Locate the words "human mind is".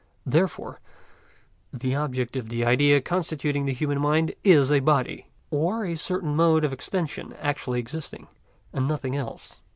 3.71-4.71